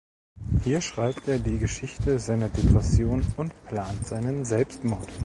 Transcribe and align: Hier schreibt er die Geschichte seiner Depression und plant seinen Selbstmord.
Hier 0.63 0.81
schreibt 0.81 1.27
er 1.27 1.37
die 1.37 1.59
Geschichte 1.59 2.17
seiner 2.17 2.49
Depression 2.49 3.21
und 3.37 3.53
plant 3.67 4.07
seinen 4.07 4.45
Selbstmord. 4.45 5.07